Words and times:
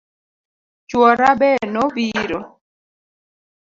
Chuora 0.89 1.29
be 1.39 1.51
nobiro 1.73 2.39